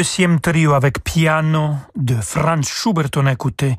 [0.00, 3.76] Deuxième trio avec piano de Franz Schubert, on a écouté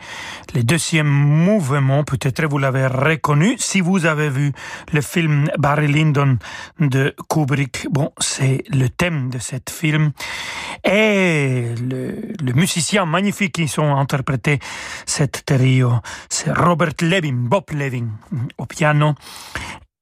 [0.53, 4.51] le deuxième mouvement, peut-être vous l'avez reconnu si vous avez vu
[4.93, 6.37] le film Barry Lyndon
[6.79, 7.87] de Kubrick.
[7.89, 10.11] Bon, c'est le thème de ce film.
[10.83, 14.59] Et le, musicien magnifique qui ont interprété
[15.07, 15.93] cette trio,
[16.29, 18.09] c'est Robert Levin, Bob Levin
[18.59, 19.15] au piano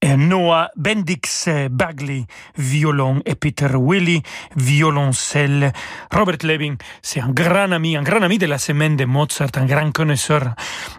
[0.02, 2.26] Noah Bendix Bagley,
[2.58, 4.24] violon, et Peter Willy,
[4.56, 5.74] violoncelle.
[6.12, 9.66] Robert Levin, c'est un grand ami, un grand ami de la semaine de Mozart, un
[9.66, 10.56] grand connaisseur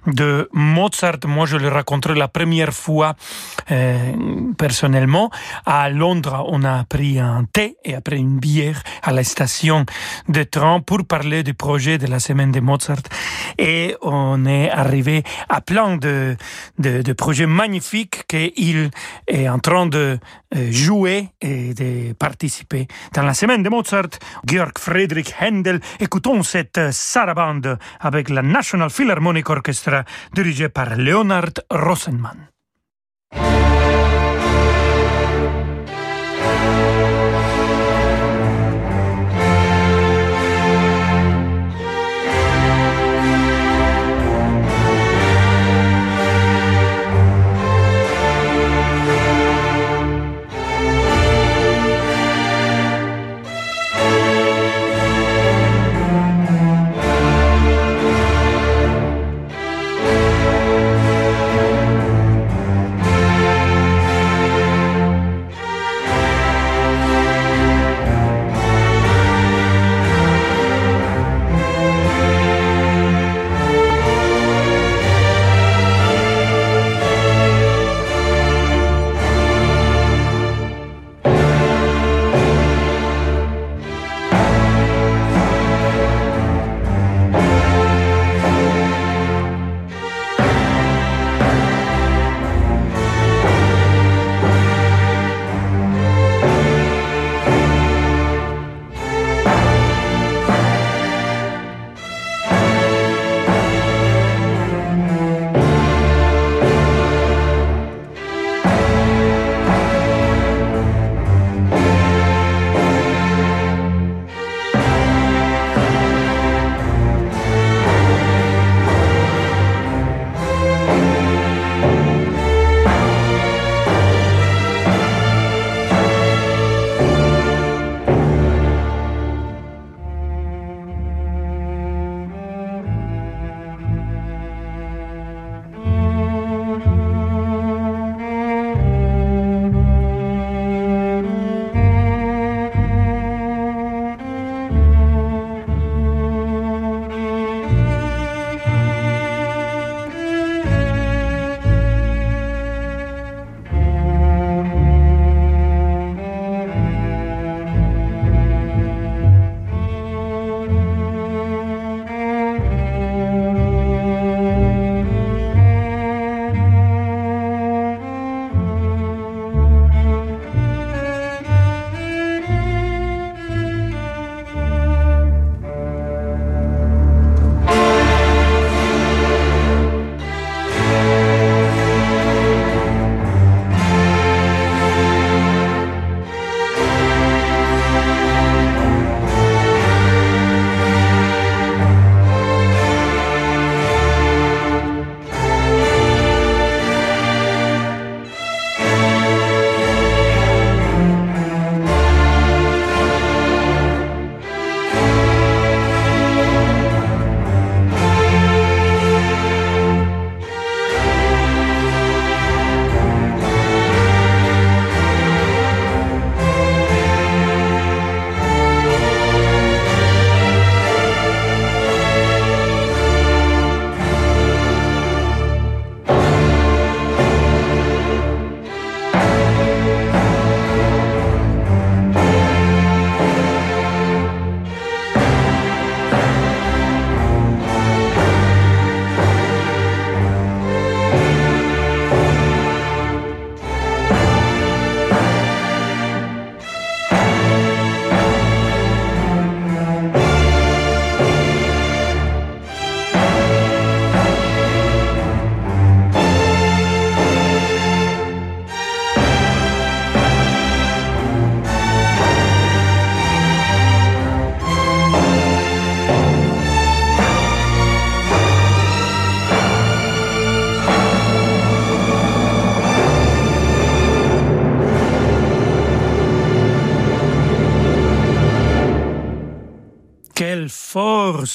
[0.06, 1.18] de Mozart.
[1.26, 3.14] Moi, je le rencontré la première fois
[3.70, 4.12] euh,
[4.58, 5.30] personnellement
[5.64, 6.44] à Londres.
[6.48, 9.86] On a pris un thé et après une bière à la station
[10.28, 13.02] de train pour parler du projet de la semaine de Mozart.
[13.56, 16.36] Et on est arrivé à plein de,
[16.78, 18.89] de, de projets magnifiques qu'il
[19.26, 20.18] est en train de
[20.54, 24.10] euh, jouer et de participer dans la semaine de Mozart.
[24.46, 30.04] Georg Friedrich Händel, écoutons cette sarabande avec la National Philharmonic Orchestra
[30.34, 32.48] dirigée par Leonard Rosenman.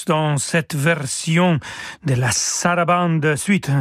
[0.05, 1.59] Dans cette version
[2.05, 3.71] de la sarabande suite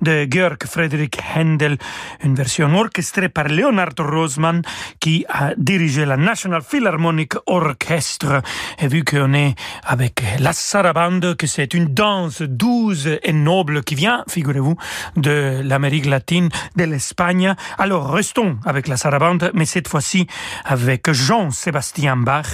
[0.00, 1.78] de Georg Friedrich Händel,
[2.22, 4.62] une version orchestrée par Leonard Rosman
[5.00, 8.42] qui a dirigé la National Philharmonic Orchestra.
[8.78, 13.94] Et vu qu'on est avec la sarabande, que c'est une danse douce et noble qui
[13.94, 14.76] vient, figurez-vous,
[15.16, 20.26] de l'Amérique latine, de l'Espagne, alors restons avec la sarabande, mais cette fois-ci
[20.64, 22.46] avec Jean-Sébastien Bach,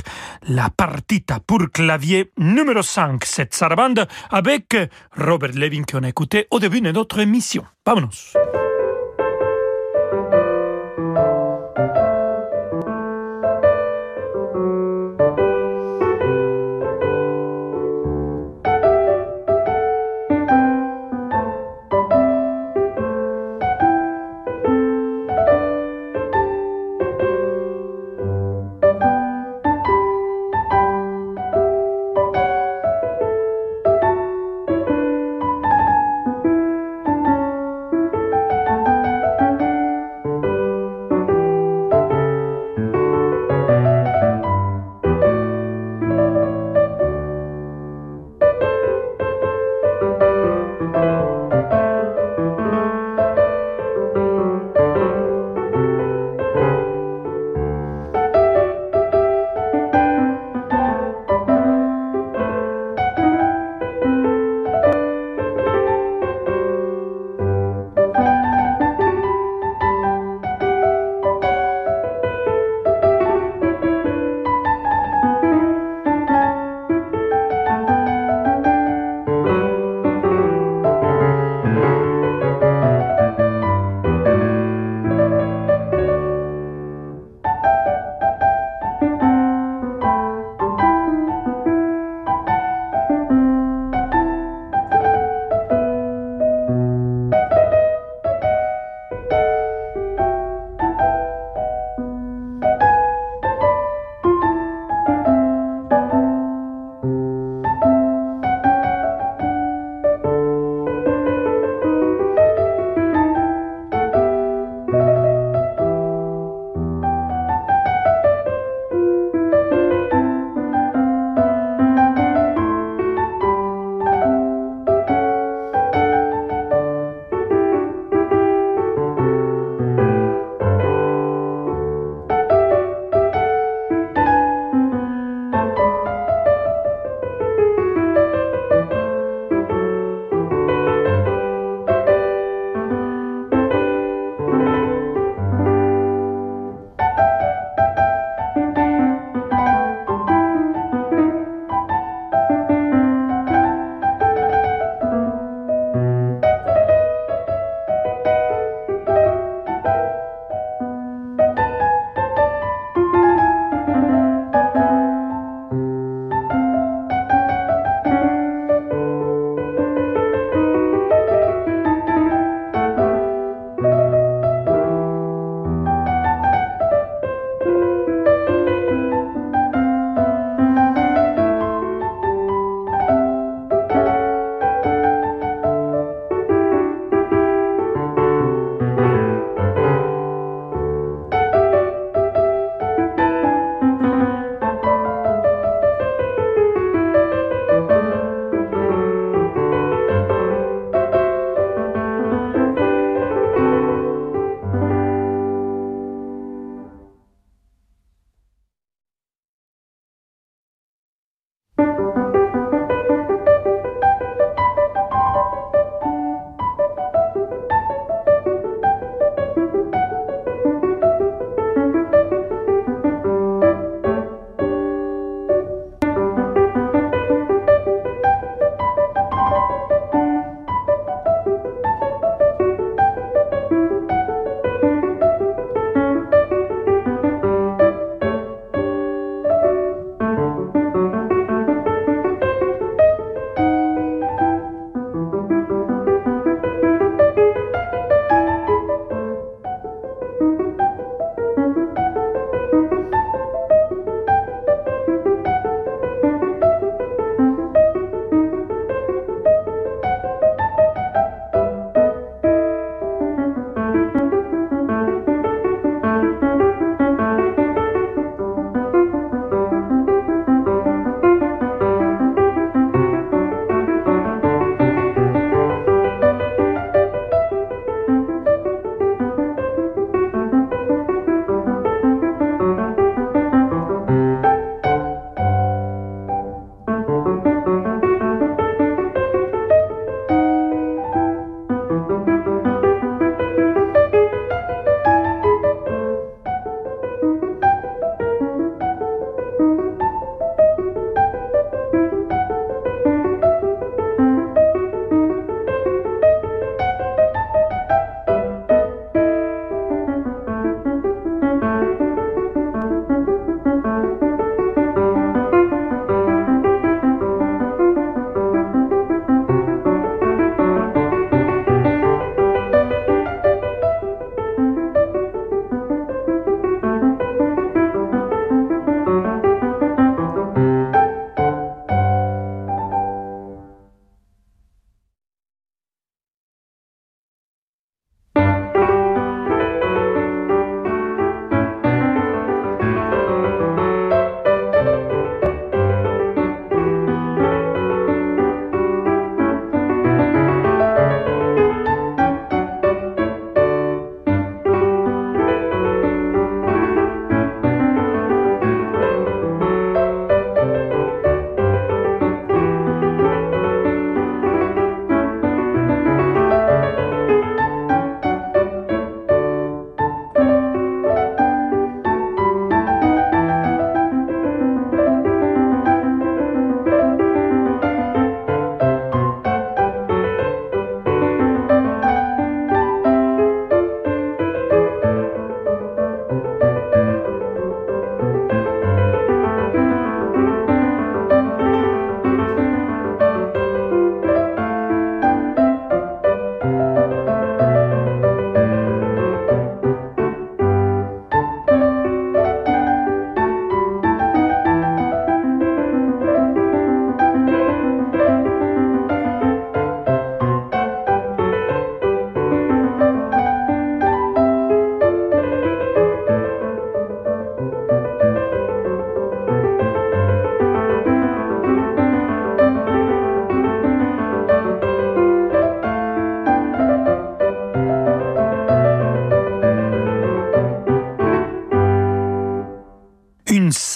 [0.48, 4.76] la partita pour clavier numéro 5, cette sarabande avec
[5.16, 7.64] Robert Levin qu'on a écouté au début de notre émission.
[7.86, 8.34] Vámonos.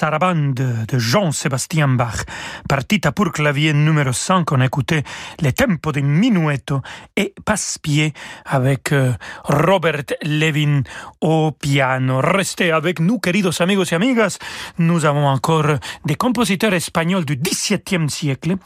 [0.04, 2.26] Sarabande de Jean-Sébastien Bach.
[2.68, 5.02] Partita pour clavier numéro 5, on écoutait
[5.40, 6.82] les tempos de Minuetto
[7.16, 8.12] et Passe-Pied
[8.44, 9.14] avec euh,
[9.44, 10.82] Robert Levin
[11.22, 12.20] au piano.
[12.20, 14.36] Restez avec nous, queridos amigos et amigas.
[14.76, 18.56] Nous avons encore des compositeurs espagnols du XVIIe siècle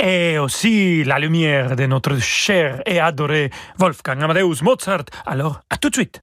[0.00, 5.06] et aussi la lumière de notre cher et adoré Wolfgang Amadeus Mozart.
[5.26, 6.20] Alors, à tout de suite.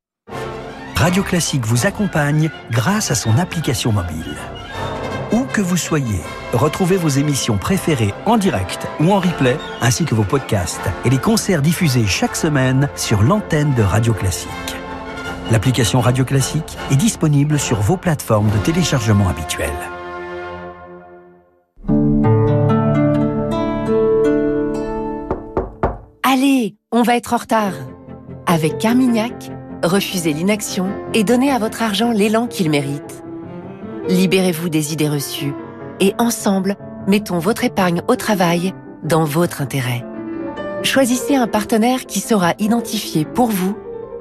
[0.96, 4.38] Radio Classique vous accompagne grâce à son application mobile.
[5.32, 6.20] Où que vous soyez,
[6.52, 11.20] retrouvez vos émissions préférées en direct ou en replay, ainsi que vos podcasts et les
[11.20, 14.50] concerts diffusés chaque semaine sur l'antenne de Radio Classique.
[15.50, 19.70] L'application Radio Classique est disponible sur vos plateformes de téléchargement habituelles.
[26.24, 27.74] Allez, on va être en retard.
[28.48, 29.50] Avec Carmignac,
[29.82, 33.24] refusez l'inaction et donnez à votre argent l'élan qu'il mérite.
[34.08, 35.54] Libérez-vous des idées reçues
[36.00, 36.76] et ensemble,
[37.08, 40.04] mettons votre épargne au travail dans votre intérêt.
[40.84, 43.78] Choisissez un partenaire qui saura identifier pour vous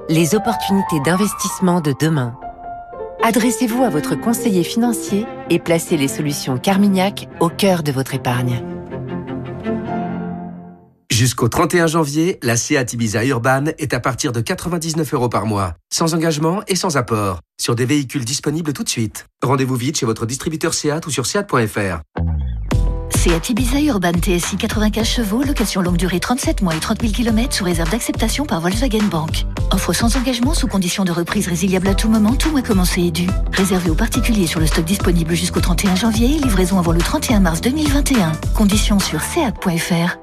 [0.09, 2.37] les opportunités d'investissement de demain.
[3.23, 8.63] Adressez-vous à votre conseiller financier et placez les solutions Carmignac au cœur de votre épargne.
[11.21, 15.75] Jusqu'au 31 janvier, la Seat Ibiza Urban est à partir de 99 euros par mois,
[15.93, 19.27] sans engagement et sans apport, sur des véhicules disponibles tout de suite.
[19.43, 22.01] Rendez-vous vite chez votre distributeur Seat ou sur seat.fr.
[23.15, 27.53] Seat Ibiza Urban TSI 95 chevaux, location longue durée 37 mois et 30 000 km
[27.55, 29.45] sous réserve d'acceptation par Volkswagen Bank.
[29.71, 33.11] Offre sans engagement sous condition de reprise résiliable à tout moment, tout mois commencé et
[33.11, 33.27] dû.
[33.53, 37.61] Réservé aux particuliers sur le stock disponible jusqu'au 31 janvier livraison avant le 31 mars
[37.61, 38.31] 2021.
[38.55, 40.20] Conditions sur seat.fr.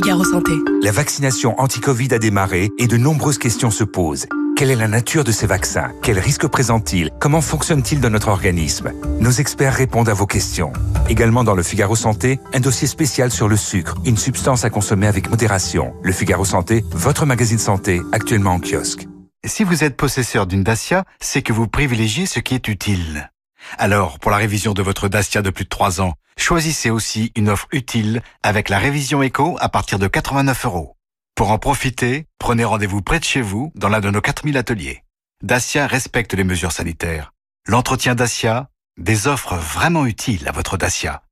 [0.00, 0.52] Figaro Santé.
[0.80, 4.28] La vaccination anti-Covid a démarré et de nombreuses questions se posent.
[4.56, 5.90] Quelle est la nature de ces vaccins?
[6.04, 8.92] Quels risques présentent-ils Comment fonctionnent-ils dans notre organisme?
[9.18, 10.72] Nos experts répondent à vos questions.
[11.08, 15.08] Également dans le Figaro Santé, un dossier spécial sur le sucre, une substance à consommer
[15.08, 15.92] avec modération.
[16.04, 19.08] Le Figaro Santé, votre magazine santé, actuellement en kiosque.
[19.44, 23.32] Si vous êtes possesseur d'une Dacia, c'est que vous privilégiez ce qui est utile.
[23.78, 27.50] Alors, pour la révision de votre Dacia de plus de 3 ans, choisissez aussi une
[27.50, 30.96] offre utile avec la révision éco à partir de 89 euros.
[31.34, 35.04] Pour en profiter, prenez rendez-vous près de chez vous dans l'un de nos 4000 ateliers.
[35.42, 37.32] Dacia respecte les mesures sanitaires.
[37.66, 41.22] L'entretien Dacia, des offres vraiment utiles à votre Dacia.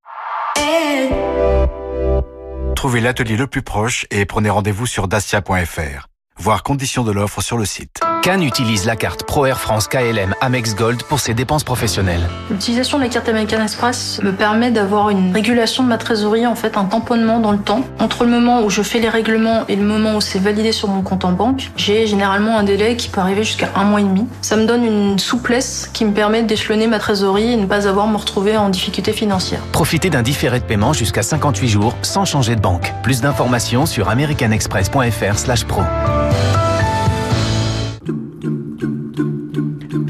[2.77, 6.09] Trouvez l'atelier le plus proche et prenez rendez-vous sur dacia.fr.
[6.37, 8.01] Voir conditions de l'offre sur le site.
[8.27, 12.29] Cannes utilise la carte Pro Air France KLM Amex Gold pour ses dépenses professionnelles.
[12.51, 16.57] L'utilisation de la carte American Express me permet d'avoir une régulation de ma trésorerie, en
[16.57, 17.85] fait un tamponnement dans le temps.
[18.01, 20.89] Entre le moment où je fais les règlements et le moment où c'est validé sur
[20.89, 24.05] mon compte en banque, j'ai généralement un délai qui peut arriver jusqu'à un mois et
[24.05, 24.27] demi.
[24.43, 28.09] Ça me donne une souplesse qui me permet d'échelonner ma trésorerie et ne pas avoir
[28.09, 29.61] à me retrouver en difficulté financière.
[29.71, 32.93] Profitez d'un différé de paiement jusqu'à 58 jours sans changer de banque.
[33.05, 35.83] Plus d'informations sur americanexpress.fr/pro.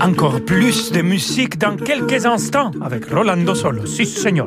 [0.00, 3.86] Encore plus de musique dans quelques instants avec Rolando Solo.
[3.86, 4.46] Si, señor.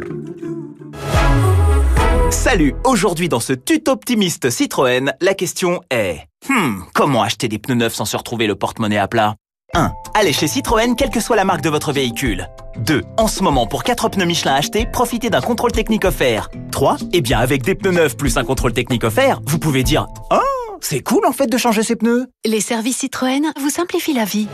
[2.29, 7.75] Salut, aujourd'hui dans ce tuto optimiste Citroën, la question est Hmm, comment acheter des pneus
[7.75, 9.35] neufs sans se retrouver le porte-monnaie à plat?
[9.73, 9.91] 1.
[10.15, 12.47] Allez chez Citroën, quelle que soit la marque de votre véhicule.
[12.77, 13.03] 2.
[13.17, 16.49] En ce moment, pour 4 pneus Michelin achetés, profitez d'un contrôle technique offert.
[16.71, 16.97] 3.
[17.13, 20.37] Eh bien, avec des pneus neufs plus un contrôle technique offert, vous pouvez dire Oh,
[20.81, 22.27] c'est cool en fait de changer ses pneus.
[22.45, 24.47] Les services Citroën vous simplifient la vie.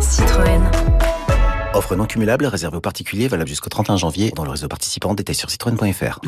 [0.00, 0.62] Citroën.
[1.74, 5.14] Offre non cumulable réservée aux particuliers valable jusqu'au 31 janvier dans le réseau participant.
[5.14, 6.20] Détail sur citroën.fr.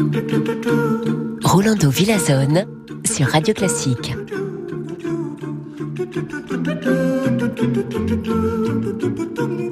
[1.43, 2.67] Rolando Villazone
[3.05, 4.15] sur Radio Classique.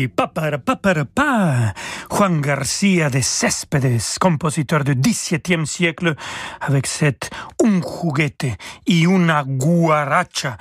[0.00, 1.74] Ay, papara, papara, pa.
[2.08, 6.16] Juan García de Céspedes, compositeur du XVIIe siècle,
[6.62, 7.28] avec cette
[7.62, 10.56] Un juguete y una guaracha.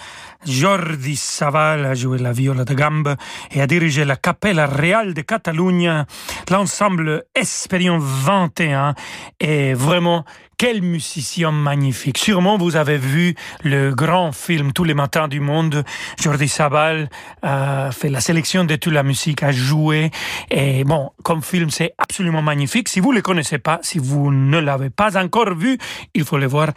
[0.46, 3.16] Jordi Saval a joué la viola de gambe
[3.50, 6.06] et a dirigé la Capella Real de Catalunya.
[6.50, 8.94] L'ensemble Espérion 21
[9.40, 10.26] est vraiment
[10.60, 12.18] quel musicien magnifique.
[12.18, 15.86] Sûrement vous avez vu le grand film Tous les matins du monde.
[16.22, 17.10] Jordi Sabal
[17.42, 20.12] a fait la sélection de toute la musique, a joué.
[20.52, 22.90] Et bon, comme film, c'est absolument magnifique.
[22.90, 25.78] Si vous ne le connaissez pas, si vous ne l'avez pas encore vu,
[26.14, 26.68] il faut le voir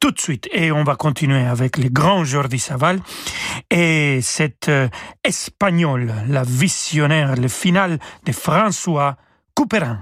[0.00, 0.48] tout de suite.
[0.52, 3.00] Et on va continuer avec le grand Jordi Saval
[3.70, 4.88] et cet euh,
[5.24, 9.16] espagnol, la visionnaire, le final de François
[9.54, 10.00] Couperin.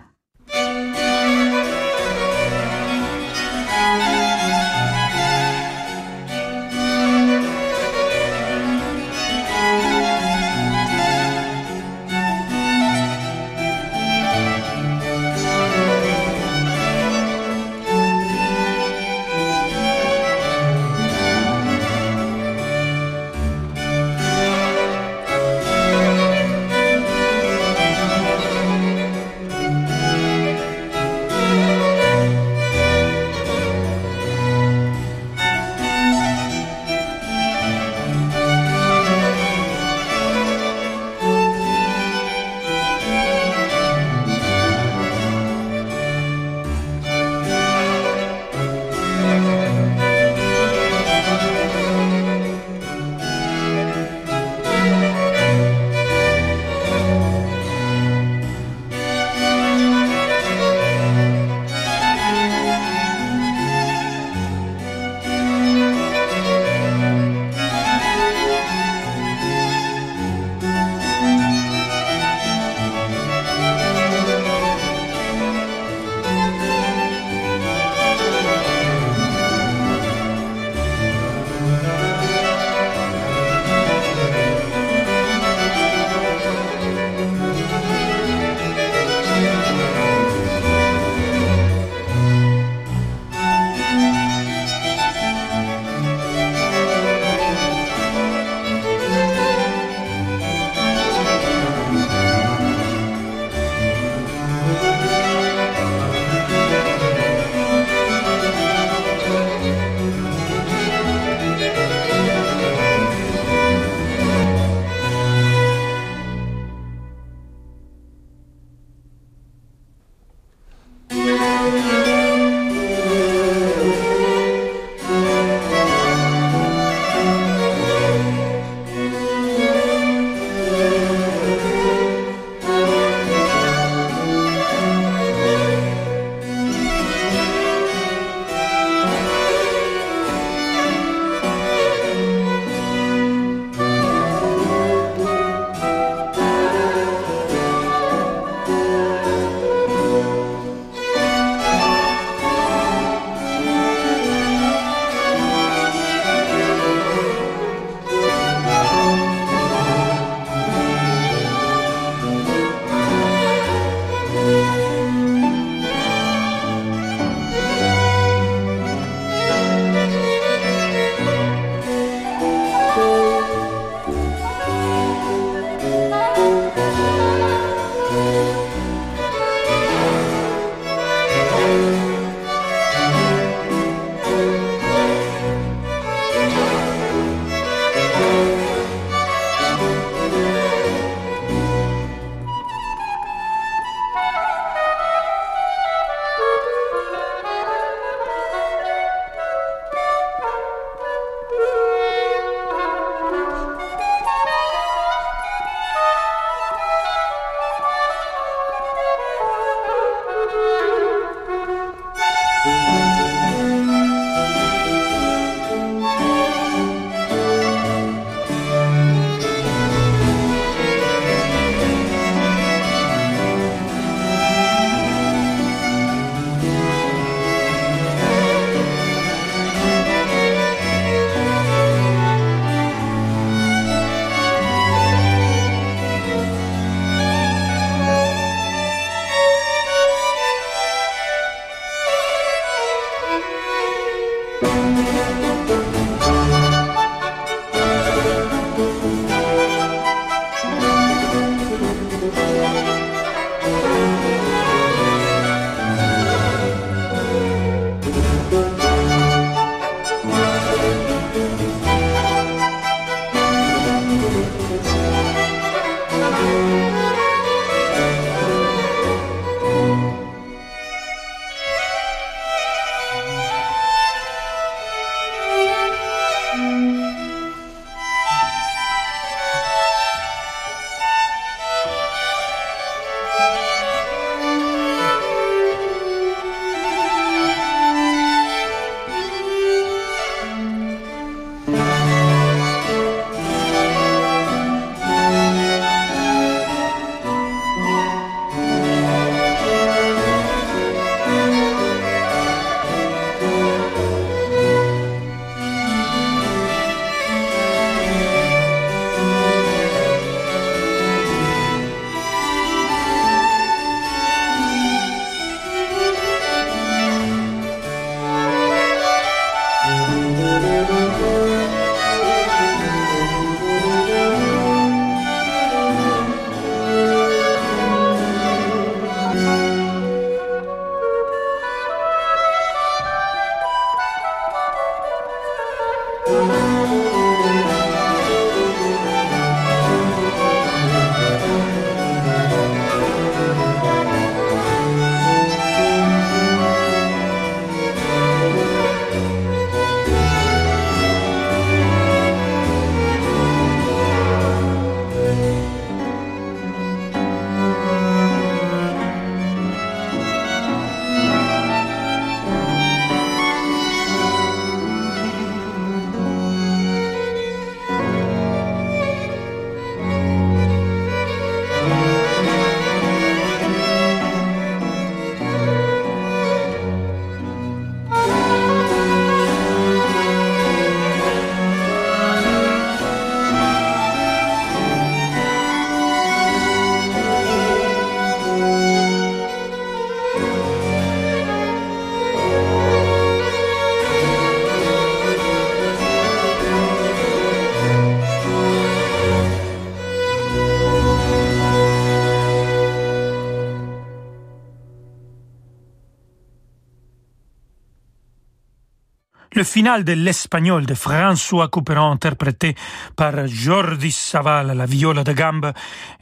[409.74, 412.76] Le final de l'Espagnol de François Couperin interprété
[413.16, 415.72] par Jordi Saval à la viola de gambe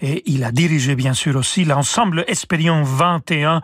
[0.01, 3.61] et il a dirigé bien sûr aussi l'ensemble Espérion 21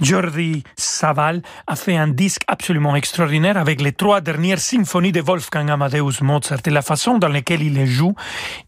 [0.00, 5.68] Jordi Saval a fait un disque absolument extraordinaire avec les trois dernières symphonies de Wolfgang
[5.68, 8.14] Amadeus Mozart et la façon dans laquelle il les joue.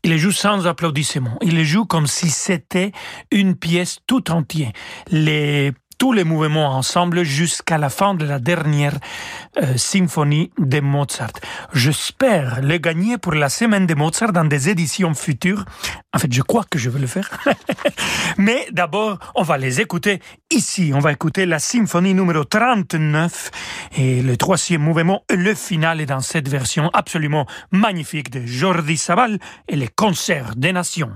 [0.03, 1.39] Il les joue sans applaudissements.
[1.43, 2.91] Il les joue comme si c'était
[3.31, 4.73] une pièce tout entière.
[5.13, 8.95] Les tous les mouvements ensemble jusqu'à la fin de la dernière
[9.63, 11.35] euh, symphonie de Mozart.
[11.75, 15.67] J'espère le gagner pour la semaine de Mozart dans des éditions futures.
[16.15, 17.29] En fait, je crois que je vais le faire.
[18.39, 20.21] Mais d'abord, on va les écouter
[20.51, 20.91] ici.
[20.95, 23.51] On va écouter la symphonie numéro 39
[23.99, 29.39] et le troisième mouvement, le final est dans cette version absolument magnifique de Jordi Saval
[29.69, 31.13] et les concerts des nations.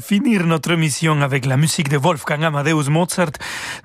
[0.00, 3.32] Finir notre émission avec la musique de Wolfgang Amadeus Mozart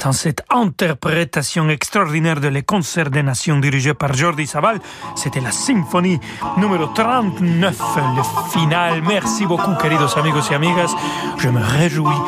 [0.03, 4.79] dans cette interprétation extraordinaire de Les Concerts des Nations dirigés par Jordi Savall.
[5.15, 6.19] C'était la symphonie
[6.57, 7.77] numéro 39,
[8.15, 9.01] le final.
[9.01, 10.93] Merci beaucoup, queridos amigos et amigas.
[11.37, 12.21] Je me réjouis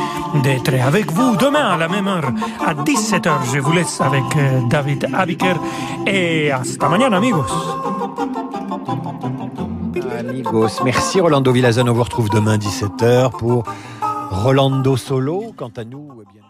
[0.44, 2.32] d'être avec vous demain à la même heure,
[2.66, 3.54] à 17h.
[3.54, 5.56] Je vous laisse avec euh, David Abiker
[6.06, 7.46] et hasta mañana, amigos.
[9.96, 10.84] Amigos.
[10.84, 11.92] Merci Rolando Villazano.
[11.92, 13.64] On vous retrouve demain 17h pour
[14.32, 15.54] Rolando Solo.
[15.56, 16.45] Quant à nous, eh.